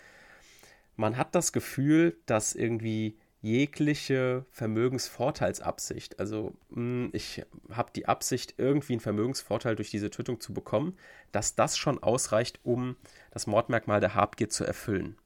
man 0.97 1.15
hat 1.15 1.33
das 1.33 1.53
Gefühl, 1.53 2.17
dass 2.25 2.53
irgendwie 2.53 3.17
jegliche 3.41 4.45
Vermögensvorteilsabsicht. 4.51 6.19
Also 6.19 6.53
hm, 6.73 7.09
ich 7.13 7.43
habe 7.71 7.91
die 7.95 8.05
Absicht, 8.05 8.55
irgendwie 8.57 8.93
einen 8.93 8.99
Vermögensvorteil 8.99 9.75
durch 9.75 9.89
diese 9.89 10.09
Tötung 10.09 10.39
zu 10.39 10.53
bekommen, 10.53 10.97
dass 11.31 11.55
das 11.55 11.77
schon 11.77 12.01
ausreicht, 12.01 12.59
um 12.63 12.95
das 13.31 13.47
Mordmerkmal 13.47 13.99
der 13.99 14.15
Habgier 14.15 14.49
zu 14.49 14.63
erfüllen. 14.63 15.17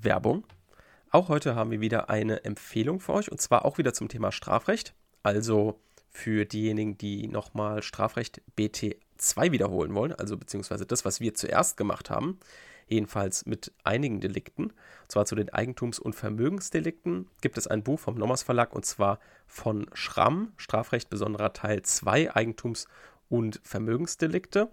Werbung. 0.00 0.44
Auch 1.10 1.28
heute 1.28 1.54
haben 1.54 1.70
wir 1.70 1.80
wieder 1.80 2.10
eine 2.10 2.44
Empfehlung 2.44 3.00
für 3.00 3.14
euch 3.14 3.32
und 3.32 3.40
zwar 3.40 3.64
auch 3.64 3.78
wieder 3.78 3.92
zum 3.92 4.08
Thema 4.08 4.30
Strafrecht. 4.30 4.94
Also 5.22 5.80
für 6.10 6.44
diejenigen, 6.44 6.96
die 6.96 7.26
nochmal 7.26 7.82
Strafrecht 7.82 8.40
BT2 8.56 9.50
wiederholen 9.50 9.94
wollen, 9.94 10.12
also 10.12 10.36
beziehungsweise 10.36 10.86
das, 10.86 11.04
was 11.04 11.20
wir 11.20 11.34
zuerst 11.34 11.76
gemacht 11.76 12.10
haben 12.10 12.38
jedenfalls 12.88 13.46
mit 13.46 13.72
einigen 13.84 14.20
Delikten. 14.20 14.64
Und 14.64 14.74
zwar 15.08 15.26
zu 15.26 15.34
den 15.34 15.50
Eigentums- 15.50 16.00
und 16.00 16.14
Vermögensdelikten 16.14 17.28
gibt 17.40 17.58
es 17.58 17.66
ein 17.66 17.82
Buch 17.82 18.00
vom 18.00 18.16
Nommers 18.16 18.42
Verlag 18.42 18.74
und 18.74 18.84
zwar 18.84 19.18
von 19.46 19.86
Schramm, 19.92 20.52
Strafrecht 20.56 21.10
besonderer 21.10 21.52
Teil 21.52 21.82
2, 21.82 22.34
Eigentums- 22.34 22.86
und 23.28 23.60
Vermögensdelikte. 23.62 24.70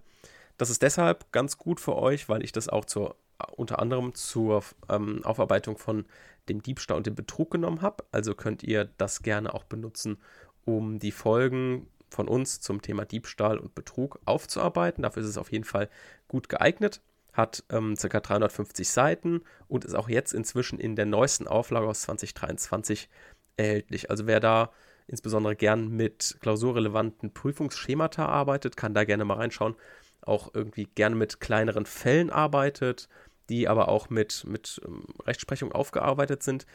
Das 0.58 0.70
ist 0.70 0.82
deshalb 0.82 1.32
ganz 1.32 1.58
gut 1.58 1.80
für 1.80 1.96
euch, 1.96 2.30
weil 2.30 2.44
ich 2.44 2.52
das 2.52 2.70
auch 2.70 2.86
zur, 2.86 3.16
unter 3.52 3.80
anderem 3.80 4.14
zur 4.14 4.64
ähm, 4.90 5.24
Aufarbeitung 5.26 5.78
von 5.78 6.06
dem 6.48 6.62
Diebstahl 6.62 6.98
und 6.98 7.08
dem 7.08 7.16
Betrug 7.16 7.52
genommen 7.52 7.82
habe. 7.82 8.06
Also 8.12 8.36
könnt 8.36 8.64
ihr 8.64 8.86
das 8.98 9.22
gerne 9.22 9.54
auch 9.54 9.66
benutzen, 9.66 10.18
um 10.64 11.00
die 11.00 11.12
Folgen 11.12 11.88
von 12.10 12.28
uns 12.28 12.62
zum 12.62 12.82
Thema 12.82 13.06
Diebstahl 13.06 13.58
und 13.58 13.76
Betrug 13.76 14.20
aufzuarbeiten. 14.26 15.04
Dafür 15.04 15.24
ist 15.24 15.30
es 15.30 15.38
auf 15.38 15.52
jeden 15.52 15.66
Fall 15.66 15.90
gut 16.28 16.50
geeignet. 16.50 17.02
Hat 17.36 17.64
ähm, 17.70 17.96
ca. 17.96 18.20
350 18.20 18.90
Seiten 18.90 19.42
und 19.68 19.86
ist 19.86 19.94
auch 19.94 20.10
jetzt 20.10 20.34
inzwischen 20.34 20.80
in 20.80 20.96
der 20.96 21.06
neuesten 21.06 21.48
Auflage 21.48 21.88
aus 21.88 22.02
2023 22.04 23.10
erhältlich. 23.58 24.10
Also 24.10 24.26
wer 24.26 24.40
da 24.40 24.72
insbesondere 25.08 25.56
gern 25.56 25.90
mit 25.90 26.38
klausurrelevanten 26.40 27.34
Prüfungsschemata 27.34 28.26
arbeitet, 28.26 28.78
kann 28.78 28.94
da 28.94 29.04
gerne 29.04 29.26
mal 29.26 29.36
reinschauen. 29.36 29.76
Auch 30.22 30.54
irgendwie 30.54 30.86
gerne 30.86 31.16
mit 31.16 31.40
kleineren 31.40 31.86
Fällen 31.86 32.30
arbeitet, 32.30 33.10
die 33.50 33.68
aber 33.68 33.90
auch 33.90 34.10
mit, 34.10 34.46
mit 34.48 34.82
ähm, 34.86 35.06
Rechtsprechung 35.26 35.72
aufgearbeitet 35.72 36.42
sind. 36.42 36.66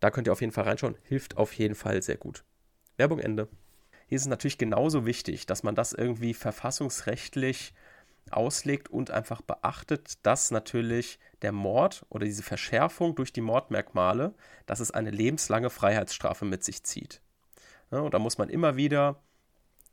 Da 0.00 0.10
könnt 0.10 0.28
ihr 0.28 0.32
auf 0.32 0.40
jeden 0.42 0.52
Fall 0.52 0.64
reinschauen. 0.64 0.96
Hilft 1.02 1.36
auf 1.36 1.52
jeden 1.54 1.74
Fall 1.74 2.02
sehr 2.02 2.16
gut. 2.16 2.44
Werbung 2.96 3.18
Ende. 3.18 3.48
Hier 4.06 4.16
ist 4.16 4.22
es 4.22 4.28
natürlich 4.28 4.58
genauso 4.58 5.06
wichtig, 5.06 5.46
dass 5.46 5.62
man 5.62 5.74
das 5.74 5.92
irgendwie 5.92 6.34
verfassungsrechtlich 6.34 7.72
auslegt 8.30 8.88
und 8.88 9.10
einfach 9.10 9.42
beachtet, 9.42 10.14
dass 10.22 10.50
natürlich 10.50 11.18
der 11.42 11.52
Mord 11.52 12.04
oder 12.08 12.24
diese 12.24 12.42
Verschärfung 12.42 13.14
durch 13.14 13.32
die 13.32 13.40
Mordmerkmale, 13.40 14.34
dass 14.66 14.80
es 14.80 14.90
eine 14.90 15.10
lebenslange 15.10 15.70
Freiheitsstrafe 15.70 16.44
mit 16.44 16.64
sich 16.64 16.82
zieht. 16.84 17.20
Ja, 17.90 18.00
und 18.00 18.12
da 18.14 18.18
muss 18.18 18.38
man 18.38 18.48
immer 18.48 18.76
wieder 18.76 19.22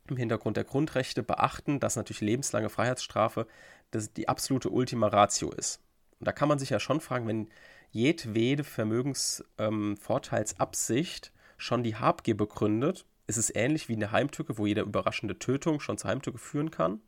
im 0.08 0.16
Hintergrund 0.16 0.56
der 0.56 0.64
Grundrechte 0.64 1.22
beachten, 1.22 1.78
dass 1.78 1.96
natürlich 1.96 2.22
lebenslange 2.22 2.70
Freiheitsstrafe 2.70 3.46
das 3.90 4.12
die 4.12 4.28
absolute 4.28 4.70
Ultima 4.70 5.08
Ratio 5.08 5.52
ist. 5.52 5.80
Und 6.18 6.26
da 6.26 6.32
kann 6.32 6.48
man 6.48 6.58
sich 6.58 6.70
ja 6.70 6.80
schon 6.80 7.00
fragen, 7.00 7.28
wenn 7.28 7.48
jedwede 7.90 8.64
Vermögensvorteilsabsicht 8.64 11.26
ähm, 11.26 11.32
schon 11.58 11.82
die 11.82 11.96
Habgier 11.96 12.36
begründet, 12.36 13.04
ist 13.26 13.36
es 13.36 13.54
ähnlich 13.54 13.88
wie 13.88 13.94
eine 13.94 14.10
Heimtücke, 14.10 14.56
wo 14.56 14.66
jede 14.66 14.80
überraschende 14.80 15.38
Tötung 15.38 15.78
schon 15.78 15.98
zur 15.98 16.10
Heimtücke 16.10 16.38
führen 16.38 16.70
kann 16.70 17.02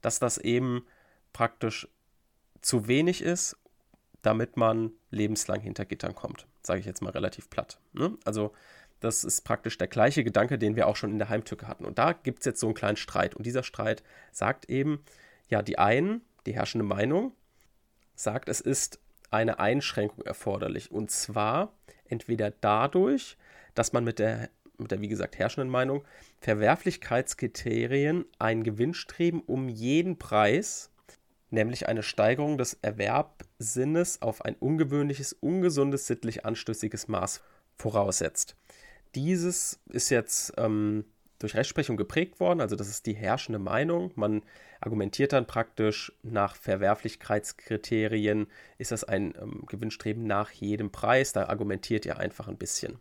dass 0.00 0.18
das 0.18 0.38
eben 0.38 0.84
praktisch 1.32 1.88
zu 2.60 2.88
wenig 2.88 3.22
ist, 3.22 3.56
damit 4.22 4.56
man 4.56 4.92
lebenslang 5.10 5.60
hinter 5.60 5.84
Gittern 5.84 6.14
kommt. 6.14 6.46
Sage 6.62 6.80
ich 6.80 6.86
jetzt 6.86 7.02
mal 7.02 7.10
relativ 7.10 7.48
platt. 7.48 7.80
Ne? 7.92 8.16
Also 8.24 8.52
das 9.00 9.24
ist 9.24 9.42
praktisch 9.42 9.78
der 9.78 9.88
gleiche 9.88 10.24
Gedanke, 10.24 10.58
den 10.58 10.76
wir 10.76 10.86
auch 10.86 10.96
schon 10.96 11.10
in 11.10 11.18
der 11.18 11.30
Heimtücke 11.30 11.66
hatten. 11.66 11.86
Und 11.86 11.98
da 11.98 12.12
gibt 12.12 12.40
es 12.40 12.44
jetzt 12.44 12.60
so 12.60 12.66
einen 12.66 12.74
kleinen 12.74 12.96
Streit. 12.96 13.34
Und 13.34 13.46
dieser 13.46 13.62
Streit 13.62 14.02
sagt 14.30 14.68
eben, 14.68 15.02
ja, 15.48 15.62
die 15.62 15.78
einen, 15.78 16.20
die 16.46 16.54
herrschende 16.54 16.84
Meinung, 16.84 17.32
sagt, 18.14 18.50
es 18.50 18.60
ist 18.60 19.00
eine 19.30 19.58
Einschränkung 19.58 20.24
erforderlich. 20.24 20.92
Und 20.92 21.10
zwar 21.10 21.72
entweder 22.04 22.50
dadurch, 22.50 23.38
dass 23.74 23.92
man 23.94 24.04
mit 24.04 24.18
der 24.18 24.50
mit 24.80 24.90
der 24.90 25.00
wie 25.00 25.08
gesagt 25.08 25.38
herrschenden 25.38 25.70
Meinung, 25.70 26.04
Verwerflichkeitskriterien 26.40 28.24
ein 28.38 28.62
Gewinnstreben 28.64 29.40
um 29.40 29.68
jeden 29.68 30.18
Preis, 30.18 30.90
nämlich 31.50 31.88
eine 31.88 32.02
Steigerung 32.02 32.58
des 32.58 32.78
Erwerbsinnes 32.82 34.22
auf 34.22 34.44
ein 34.44 34.56
ungewöhnliches, 34.56 35.32
ungesundes, 35.32 36.06
sittlich 36.06 36.44
anstößiges 36.44 37.08
Maß 37.08 37.42
voraussetzt. 37.76 38.56
Dieses 39.14 39.80
ist 39.88 40.10
jetzt 40.10 40.52
ähm, 40.56 41.04
durch 41.40 41.56
Rechtsprechung 41.56 41.96
geprägt 41.96 42.38
worden, 42.38 42.60
also 42.60 42.76
das 42.76 42.88
ist 42.88 43.06
die 43.06 43.14
herrschende 43.14 43.58
Meinung. 43.58 44.12
Man 44.14 44.42
argumentiert 44.80 45.32
dann 45.32 45.46
praktisch 45.46 46.12
nach 46.22 46.54
Verwerflichkeitskriterien, 46.54 48.46
ist 48.78 48.92
das 48.92 49.04
ein 49.04 49.34
ähm, 49.40 49.64
Gewinnstreben 49.66 50.24
nach 50.26 50.50
jedem 50.52 50.92
Preis, 50.92 51.32
da 51.32 51.46
argumentiert 51.46 52.06
ihr 52.06 52.18
einfach 52.18 52.46
ein 52.46 52.58
bisschen. 52.58 52.98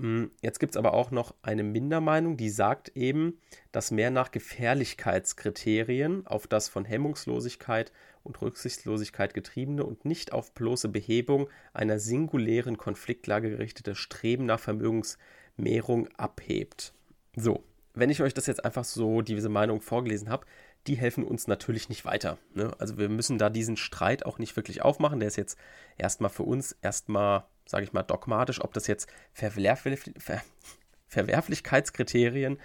Hm, 0.00 0.30
jetzt 0.40 0.60
gibt 0.60 0.72
es 0.72 0.76
aber 0.78 0.94
auch 0.94 1.10
noch 1.10 1.34
eine 1.42 1.62
Mindermeinung, 1.62 2.38
die 2.38 2.48
sagt 2.48 2.88
eben, 2.96 3.38
dass 3.70 3.90
mehr 3.90 4.10
nach 4.10 4.30
Gefährlichkeitskriterien 4.30 6.26
auf 6.26 6.46
das 6.46 6.70
von 6.70 6.86
Hemmungslosigkeit 6.86 7.92
und 8.22 8.40
Rücksichtslosigkeit 8.40 9.34
getriebene 9.34 9.84
und 9.84 10.06
nicht 10.06 10.32
auf 10.32 10.54
bloße 10.54 10.88
Behebung 10.88 11.50
einer 11.74 11.98
singulären 11.98 12.78
Konfliktlage 12.78 13.50
gerichtete 13.50 13.94
Streben 13.94 14.46
nach 14.46 14.58
Vermögensmehrung 14.58 16.08
abhebt. 16.16 16.94
So, 17.36 17.62
wenn 17.92 18.08
ich 18.08 18.22
euch 18.22 18.32
das 18.32 18.46
jetzt 18.46 18.64
einfach 18.64 18.84
so, 18.84 19.20
diese 19.20 19.50
Meinung 19.50 19.82
vorgelesen 19.82 20.30
habe, 20.30 20.46
die 20.86 20.94
helfen 20.96 21.24
uns 21.24 21.46
natürlich 21.46 21.90
nicht 21.90 22.06
weiter. 22.06 22.38
Ne? 22.54 22.72
Also 22.78 22.96
wir 22.96 23.10
müssen 23.10 23.36
da 23.36 23.50
diesen 23.50 23.76
Streit 23.76 24.24
auch 24.24 24.38
nicht 24.38 24.56
wirklich 24.56 24.80
aufmachen. 24.80 25.20
Der 25.20 25.28
ist 25.28 25.36
jetzt 25.36 25.58
erstmal 25.98 26.30
für 26.30 26.44
uns 26.44 26.72
erstmal 26.80 27.44
sage 27.70 27.84
ich 27.84 27.92
mal, 27.92 28.02
dogmatisch, 28.02 28.62
ob 28.62 28.74
das 28.74 28.86
jetzt 28.86 29.08
Verwerflich 29.32 30.00
Ver 30.18 30.42
Verwerflichkeitskriterien 31.06 32.58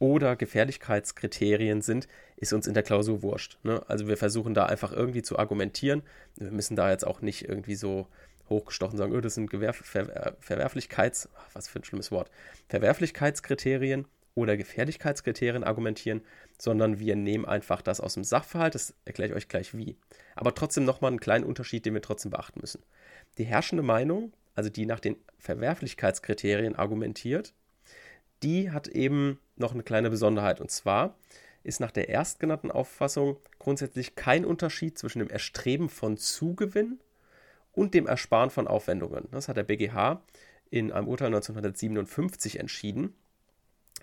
oder 0.00 0.34
Gefährlichkeitskriterien 0.34 1.82
sind, 1.82 2.08
ist 2.36 2.52
uns 2.52 2.66
in 2.66 2.74
der 2.74 2.82
Klausur 2.82 3.22
wurscht. 3.22 3.58
Ne? 3.62 3.80
Also 3.86 4.08
wir 4.08 4.16
versuchen 4.16 4.54
da 4.54 4.66
einfach 4.66 4.92
irgendwie 4.92 5.22
zu 5.22 5.38
argumentieren. 5.38 6.02
Wir 6.36 6.50
müssen 6.50 6.74
da 6.74 6.90
jetzt 6.90 7.06
auch 7.06 7.20
nicht 7.20 7.48
irgendwie 7.48 7.76
so 7.76 8.08
hochgestochen 8.48 8.98
sagen, 8.98 9.14
oh, 9.14 9.20
das 9.20 9.34
sind 9.34 9.50
Gewerf 9.50 9.76
Ver 9.76 10.36
Verwerflichkeits, 10.40 11.28
was 11.52 11.68
für 11.68 11.78
ein 11.78 11.84
schlimmes 11.84 12.10
Wort, 12.10 12.30
Verwerflichkeitskriterien 12.68 14.06
oder 14.34 14.56
Gefährlichkeitskriterien 14.56 15.62
argumentieren, 15.62 16.22
sondern 16.58 16.98
wir 16.98 17.14
nehmen 17.14 17.44
einfach 17.44 17.82
das 17.82 18.00
aus 18.00 18.14
dem 18.14 18.24
Sachverhalt, 18.24 18.74
das 18.74 18.94
erkläre 19.04 19.30
ich 19.30 19.36
euch 19.36 19.48
gleich 19.48 19.76
wie. 19.76 19.96
Aber 20.34 20.54
trotzdem 20.54 20.84
nochmal 20.84 21.10
einen 21.10 21.20
kleinen 21.20 21.44
Unterschied, 21.44 21.86
den 21.86 21.94
wir 21.94 22.02
trotzdem 22.02 22.30
beachten 22.30 22.60
müssen. 22.60 22.82
Die 23.38 23.44
herrschende 23.44 23.82
Meinung 23.82 24.32
also 24.54 24.70
die 24.70 24.86
nach 24.86 25.00
den 25.00 25.16
Verwerflichkeitskriterien 25.38 26.76
argumentiert, 26.76 27.54
die 28.42 28.70
hat 28.70 28.88
eben 28.88 29.38
noch 29.56 29.72
eine 29.72 29.82
kleine 29.82 30.10
Besonderheit. 30.10 30.60
Und 30.60 30.70
zwar 30.70 31.16
ist 31.62 31.80
nach 31.80 31.90
der 31.90 32.08
erstgenannten 32.08 32.70
Auffassung 32.70 33.36
grundsätzlich 33.58 34.14
kein 34.16 34.44
Unterschied 34.44 34.98
zwischen 34.98 35.20
dem 35.20 35.30
Erstreben 35.30 35.88
von 35.88 36.16
Zugewinn 36.16 36.98
und 37.72 37.94
dem 37.94 38.06
Ersparen 38.06 38.50
von 38.50 38.66
Aufwendungen. 38.66 39.28
Das 39.30 39.48
hat 39.48 39.56
der 39.56 39.62
BGH 39.62 40.22
in 40.70 40.92
einem 40.92 41.08
Urteil 41.08 41.28
1957 41.28 42.58
entschieden. 42.58 43.14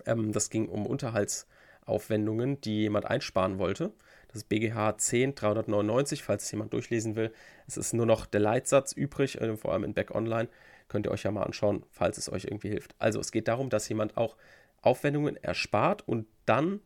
Ähm, 0.06 0.32
das 0.32 0.50
ging 0.50 0.68
um 0.68 0.86
Unterhaltsaufwendungen, 0.86 2.62
die 2.62 2.82
jemand 2.82 3.06
einsparen 3.06 3.60
wollte. 3.60 3.92
Das 4.32 4.44
BGH 4.44 4.98
10 4.98 5.36
399, 5.36 6.24
falls 6.24 6.44
es 6.44 6.52
jemand 6.52 6.74
durchlesen 6.74 7.16
will. 7.16 7.34
Es 7.68 7.78
ist 7.78 7.94
nur 7.94 8.06
noch 8.06 8.26
der 8.26 8.40
Leitsatz 8.40 8.94
übrig, 8.94 9.42
äh, 9.42 9.58
vor 9.58 9.74
allem 9.74 9.84
in 9.84 9.94
Back 9.94 10.12
Online. 10.12 10.50
Könnt 10.88 11.06
ihr 11.08 11.12
euch 11.12 11.24
ja 11.24 11.32
mal 11.32 11.44
anschauen, 11.44 11.84
falls 11.92 12.18
es 12.18 12.32
euch 12.32 12.46
irgendwie 12.46 12.70
hilft. 12.70 12.96
Also 13.00 13.20
es 13.20 13.32
geht 13.32 13.48
darum, 13.48 13.70
dass 13.70 13.90
jemand 13.90 14.18
auch 14.18 14.38
Aufwendungen 14.82 15.36
erspart 15.38 16.08
und 16.08 16.28
dann 16.46 16.80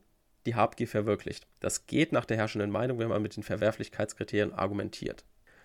die 0.46 0.56
Habgier 0.56 0.88
verwirklicht. 0.88 1.48
Das 1.60 1.86
geht 1.86 2.12
nach 2.12 2.26
der 2.26 2.38
herrschenden 2.38 2.72
Meinung, 2.72 3.00
wenn 3.00 3.08
man 3.08 3.22
mit 3.22 3.36
den 3.36 3.44
Verwerflichkeitskriterien 3.44 4.54
argumentiert. 4.54 5.24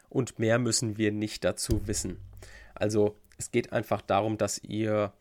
Und 0.08 0.38
mehr 0.38 0.58
müssen 0.58 0.96
wir 0.96 1.12
nicht 1.12 1.44
dazu 1.44 1.86
wissen. 1.86 2.18
Also 2.74 3.16
es 3.38 3.50
geht 3.50 3.72
einfach 3.72 4.02
darum, 4.02 4.38
dass 4.38 4.58
ihr 4.58 5.12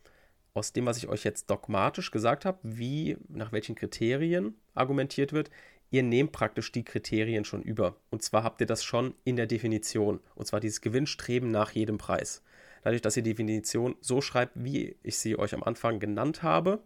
aus 0.54 0.72
dem, 0.72 0.86
was 0.86 0.96
ich 0.96 1.08
euch 1.08 1.24
jetzt 1.24 1.50
dogmatisch 1.50 2.10
gesagt 2.10 2.44
habe, 2.44 2.58
wie 2.62 3.16
nach 3.28 3.52
welchen 3.52 3.74
Kriterien 3.74 4.56
argumentiert 4.74 5.32
wird, 5.32 5.50
ihr 5.90 6.02
nehmt 6.02 6.32
praktisch 6.32 6.72
die 6.72 6.84
Kriterien 6.84 7.44
schon 7.44 7.62
über. 7.62 7.96
Und 8.10 8.22
zwar 8.22 8.44
habt 8.44 8.60
ihr 8.60 8.66
das 8.66 8.84
schon 8.84 9.14
in 9.24 9.36
der 9.36 9.46
Definition. 9.46 10.20
Und 10.34 10.46
zwar 10.46 10.60
dieses 10.60 10.80
Gewinnstreben 10.80 11.50
nach 11.50 11.72
jedem 11.72 11.98
Preis. 11.98 12.42
Dadurch, 12.82 13.02
dass 13.02 13.16
ihr 13.16 13.22
die 13.22 13.32
Definition 13.32 13.96
so 14.00 14.20
schreibt, 14.20 14.52
wie 14.54 14.96
ich 15.02 15.18
sie 15.18 15.38
euch 15.38 15.54
am 15.54 15.62
Anfang 15.62 15.98
genannt 15.98 16.42
habe, 16.42 16.80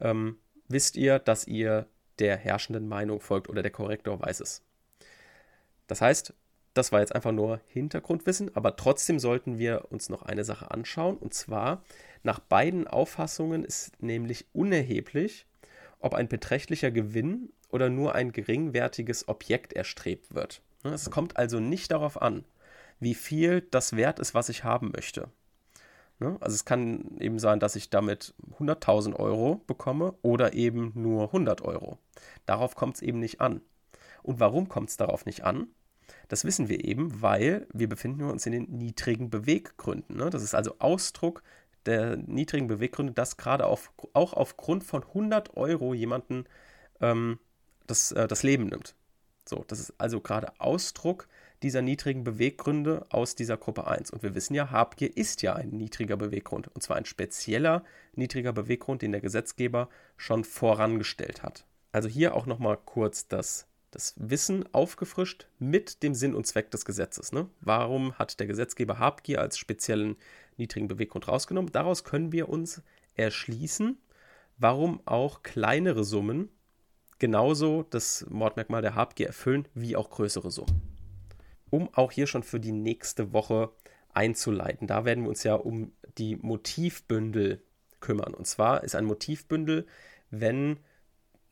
ähm, 0.00 0.36
wisst 0.68 0.96
ihr, 0.96 1.18
dass 1.18 1.46
ihr 1.46 1.86
der 2.18 2.36
herrschenden 2.36 2.88
Meinung 2.88 3.20
folgt 3.20 3.48
oder 3.48 3.62
der 3.62 3.70
Korrektor 3.70 4.20
weiß 4.20 4.40
es. 4.40 4.62
Das 5.86 6.00
heißt, 6.00 6.34
das 6.74 6.92
war 6.92 7.00
jetzt 7.00 7.14
einfach 7.14 7.32
nur 7.32 7.60
Hintergrundwissen, 7.68 8.54
aber 8.54 8.76
trotzdem 8.76 9.18
sollten 9.18 9.58
wir 9.58 9.90
uns 9.90 10.08
noch 10.08 10.22
eine 10.22 10.44
Sache 10.44 10.70
anschauen. 10.70 11.16
Und 11.16 11.34
zwar, 11.34 11.82
nach 12.22 12.38
beiden 12.38 12.86
Auffassungen 12.86 13.64
ist 13.64 14.00
nämlich 14.00 14.46
unerheblich, 14.52 15.46
ob 15.98 16.14
ein 16.14 16.28
beträchtlicher 16.28 16.90
Gewinn 16.90 17.50
oder 17.68 17.88
nur 17.88 18.14
ein 18.14 18.32
geringwertiges 18.32 19.28
Objekt 19.28 19.72
erstrebt 19.72 20.34
wird. 20.34 20.62
Es 20.84 21.10
kommt 21.10 21.36
also 21.36 21.60
nicht 21.60 21.90
darauf 21.90 22.20
an, 22.20 22.44
wie 23.00 23.14
viel 23.14 23.60
das 23.60 23.96
wert 23.96 24.18
ist, 24.18 24.34
was 24.34 24.48
ich 24.48 24.64
haben 24.64 24.92
möchte. 24.94 25.28
Also 26.20 26.54
es 26.54 26.64
kann 26.64 27.16
eben 27.20 27.38
sein, 27.38 27.60
dass 27.60 27.76
ich 27.76 27.90
damit 27.90 28.34
100.000 28.58 29.14
Euro 29.14 29.62
bekomme 29.66 30.14
oder 30.22 30.52
eben 30.54 30.90
nur 30.94 31.26
100 31.26 31.62
Euro. 31.62 31.98
Darauf 32.44 32.74
kommt 32.74 32.96
es 32.96 33.02
eben 33.02 33.20
nicht 33.20 33.40
an. 33.40 33.60
Und 34.24 34.40
warum 34.40 34.68
kommt 34.68 34.90
es 34.90 34.96
darauf 34.96 35.26
nicht 35.26 35.44
an? 35.44 35.68
Das 36.26 36.44
wissen 36.44 36.68
wir 36.68 36.84
eben, 36.84 37.22
weil 37.22 37.66
wir 37.72 37.88
befinden 37.88 38.24
uns 38.24 38.46
in 38.46 38.52
den 38.52 38.64
niedrigen 38.64 39.30
Beweggründen. 39.30 40.18
Das 40.30 40.42
ist 40.42 40.54
also 40.54 40.74
Ausdruck 40.80 41.42
der 41.86 42.16
niedrigen 42.16 42.66
Beweggründe, 42.66 43.12
dass 43.12 43.36
gerade 43.36 43.66
auf, 43.66 43.92
auch 44.12 44.32
aufgrund 44.32 44.84
von 44.84 45.04
100 45.04 45.56
Euro 45.56 45.94
jemanden 45.94 46.44
ähm, 47.00 47.38
das, 47.88 48.12
äh, 48.12 48.28
das 48.28 48.42
Leben 48.42 48.66
nimmt. 48.66 48.94
So, 49.44 49.64
das 49.66 49.80
ist 49.80 49.94
also 49.98 50.20
gerade 50.20 50.52
Ausdruck 50.60 51.26
dieser 51.62 51.82
niedrigen 51.82 52.22
Beweggründe 52.22 53.06
aus 53.08 53.34
dieser 53.34 53.56
Gruppe 53.56 53.86
1. 53.86 54.10
Und 54.10 54.22
wir 54.22 54.34
wissen 54.34 54.54
ja, 54.54 54.70
Habgier 54.70 55.16
ist 55.16 55.42
ja 55.42 55.54
ein 55.54 55.70
niedriger 55.70 56.16
Beweggrund. 56.16 56.68
Und 56.68 56.82
zwar 56.82 56.96
ein 56.96 57.06
spezieller 57.06 57.82
niedriger 58.14 58.52
Beweggrund, 58.52 59.02
den 59.02 59.12
der 59.12 59.20
Gesetzgeber 59.20 59.88
schon 60.16 60.44
vorangestellt 60.44 61.42
hat. 61.42 61.64
Also 61.90 62.08
hier 62.08 62.34
auch 62.34 62.46
nochmal 62.46 62.78
kurz 62.84 63.26
das 63.26 63.68
das 63.90 64.14
Wissen 64.18 64.64
aufgefrischt 64.74 65.46
mit 65.58 66.02
dem 66.02 66.14
Sinn 66.14 66.34
und 66.34 66.46
Zweck 66.46 66.70
des 66.70 66.84
Gesetzes. 66.84 67.32
Ne? 67.32 67.48
Warum 67.60 68.12
hat 68.14 68.38
der 68.40 68.46
Gesetzgeber 68.46 68.98
Habgier 68.98 69.40
als 69.40 69.58
speziellen 69.58 70.16
niedrigen 70.56 70.88
Beweggrund 70.88 71.28
rausgenommen? 71.28 71.72
Daraus 71.72 72.04
können 72.04 72.32
wir 72.32 72.48
uns 72.48 72.82
erschließen, 73.14 73.98
warum 74.58 75.00
auch 75.06 75.42
kleinere 75.42 76.04
Summen 76.04 76.50
genauso 77.18 77.84
das 77.90 78.26
Mordmerkmal 78.28 78.82
der 78.82 78.94
Habgier 78.94 79.28
erfüllen 79.28 79.68
wie 79.74 79.96
auch 79.96 80.10
größere 80.10 80.50
Summen. 80.50 80.82
Um 81.70 81.88
auch 81.94 82.12
hier 82.12 82.26
schon 82.26 82.42
für 82.42 82.60
die 82.60 82.72
nächste 82.72 83.32
Woche 83.32 83.70
einzuleiten, 84.14 84.86
da 84.86 85.04
werden 85.04 85.24
wir 85.24 85.30
uns 85.30 85.42
ja 85.42 85.54
um 85.54 85.92
die 86.16 86.36
Motivbündel 86.36 87.62
kümmern. 88.00 88.34
Und 88.34 88.46
zwar 88.46 88.84
ist 88.84 88.94
ein 88.94 89.04
Motivbündel, 89.04 89.86
wenn 90.30 90.78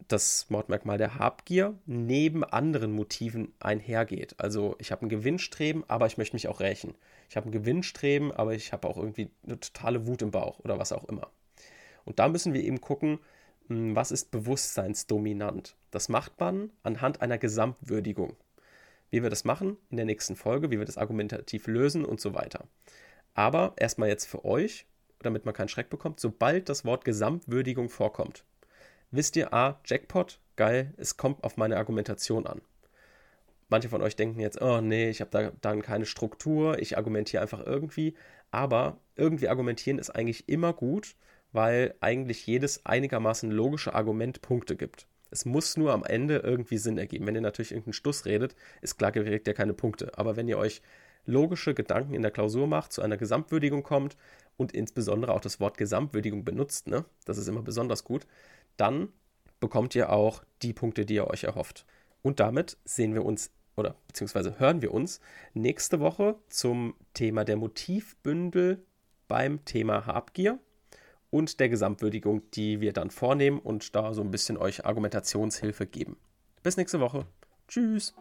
das 0.09 0.49
Mordmerkmal 0.51 0.99
der 0.99 1.19
Habgier 1.19 1.79
neben 1.87 2.45
anderen 2.45 2.93
Motiven 2.93 3.53
einhergeht. 3.59 4.35
Also 4.39 4.77
ich 4.79 4.93
habe 4.93 5.07
ein 5.07 5.09
Gewinnstreben, 5.09 5.85
aber 5.89 6.07
ich 6.07 6.19
möchte 6.19 6.37
mich 6.37 6.49
auch 6.49 6.61
rächen. 6.61 6.95
Ich 7.29 7.37
habe 7.37 7.49
ein 7.49 7.53
Gewinnstreben, 7.53 8.33
aber 8.33 8.55
ich 8.55 8.73
habe 8.73 8.87
auch 8.89 8.99
irgendwie 8.99 9.31
eine 9.45 9.59
totale 9.59 10.07
Wut 10.07 10.23
im 10.23 10.31
Bauch 10.31 10.61
oder 10.61 10.79
was 10.79 10.93
auch 10.93 11.05
immer. 11.05 11.31
Und 12.05 12.19
da 12.19 12.29
müssen 12.29 12.55
wir 12.55 12.63
eben 12.63 12.81
gucken, 12.81 13.19
was 13.69 14.11
ist 14.11 14.31
bewusstseinsdominant. 14.31 15.77
Das 15.91 16.09
macht 16.09 16.39
man 16.41 16.71
anhand 16.83 17.23
einer 17.23 17.39
Gesamtwürdigung. 17.39 18.37
Wie 19.11 19.23
wir 19.23 19.31
das 19.31 19.45
machen 19.45 19.77
in 19.91 19.97
der 19.97 20.07
nächsten 20.07 20.37
Folge, 20.37 20.71
wie 20.71 20.79
wir 20.79 20.85
das 20.85 20.99
argumentativ 20.99 21.67
lösen 21.67 22.05
und 22.05 22.21
so 22.21 22.35
weiter. 22.35 22.67
Aber 23.35 23.75
erstmal 23.77 24.09
jetzt 24.09 24.27
für 24.27 24.45
euch, 24.45 24.87
damit 25.21 25.45
man 25.45 25.55
keinen 25.55 25.69
Schreck 25.69 25.91
bekommt, 25.91 26.21
sobald 26.21 26.69
das 26.69 26.85
Wort 26.85 27.05
Gesamtwürdigung 27.05 27.89
vorkommt, 27.89 28.45
wisst 29.11 29.37
ihr, 29.37 29.53
ah, 29.53 29.81
Jackpot, 29.85 30.41
geil, 30.57 30.93
es 30.97 31.17
kommt 31.17 31.45
auf 31.45 31.57
meine 31.57 31.77
Argumentation 31.77 32.47
an. 32.47 32.61
Manche 33.69 33.89
von 33.89 34.03
euch 34.03 34.15
denken 34.15 34.41
jetzt, 34.41 34.61
oh 34.61 34.81
nee, 34.81 35.11
ich 35.11 35.21
habe 35.21 35.31
da 35.31 35.53
dann 35.61 35.83
keine 35.83 36.07
Struktur, 36.07 36.79
ich 36.79 36.97
argumentiere 36.97 37.43
einfach 37.43 37.65
irgendwie. 37.65 38.15
Aber 38.51 38.99
irgendwie 39.17 39.49
argumentieren 39.49 39.99
ist 39.99 40.11
eigentlich 40.11 40.49
immer 40.49 40.73
gut, 40.73 41.17
weil 41.53 41.95
eigentlich 42.01 42.47
jedes 42.47 42.85
einigermaßen 42.87 43.51
logische 43.51 43.95
Argument 43.95 44.43
Punkte 44.43 44.77
gibt. 44.77 45.07
Es 45.31 45.45
muss 45.45 45.77
nur 45.77 45.93
am 45.93 46.05
Ende 46.05 46.39
irgendwie 46.39 46.79
Sinn 46.79 46.99
ergeben. 46.99 47.27
Wenn 47.27 47.35
ihr 47.35 47.41
natürlich 47.41 47.73
irgendeinen 47.73 47.95
Stuss 47.95 48.25
redet, 48.25 48.55
ist 48.81 48.97
klar, 48.97 49.15
ihr 49.17 49.25
kriegt 49.25 49.47
ja 49.47 49.53
keine 49.53 49.75
Punkte. 49.75 50.17
Aber 50.17 50.37
wenn 50.37 50.49
ihr 50.49 50.59
euch 50.59 50.83
logische 51.25 51.75
Gedanken 51.75 52.15
in 52.15 52.23
der 52.23 52.31
Klausur 52.31 52.67
macht, 52.67 52.93
zu 52.93 53.03
einer 53.03 53.17
Gesamtwürdigung 53.17 53.83
kommt 53.83 54.17
und 54.57 54.73
insbesondere 54.73 55.33
auch 55.33 55.41
das 55.41 55.61
Wort 55.61 55.77
Gesamtwürdigung 55.77 56.45
benutzt, 56.45 56.87
ne, 56.87 57.05
das 57.25 57.39
ist 57.39 57.49
immer 57.49 57.63
besonders 57.63 58.05
gut, 58.05 58.27
dann 58.77 59.09
bekommt 59.59 59.95
ihr 59.95 60.11
auch 60.11 60.45
die 60.63 60.73
Punkte, 60.73 61.05
die 61.05 61.15
ihr 61.15 61.27
euch 61.27 61.45
erhofft. 61.45 61.85
Und 62.23 62.41
damit 62.41 62.77
sehen 62.85 63.15
wir 63.15 63.25
uns 63.25 63.51
oder 63.77 63.97
beziehungsweise 64.09 64.59
hören 64.59 64.81
wir 64.81 64.93
uns 64.93 65.21
nächste 65.53 66.01
Woche 66.01 66.37
zum 66.49 66.95
Thema 67.13 67.45
der 67.45 67.57
Motivbündel 67.57 68.83
beim 69.29 69.65
Thema 69.65 70.07
Habgier 70.07 70.59
und 71.31 71.61
der 71.61 71.69
Gesamtwürdigung, 71.69 72.43
die 72.53 72.81
wir 72.81 72.93
dann 72.93 73.11
vornehmen 73.11 73.59
und 73.59 73.95
da 73.95 74.15
so 74.15 74.23
ein 74.23 74.31
bisschen 74.31 74.57
euch 74.57 74.85
Argumentationshilfe 74.85 75.87
geben. 75.87 76.17
Bis 76.63 76.77
nächste 76.77 77.01
Woche. 77.01 77.27
Tschüss. 77.69 78.15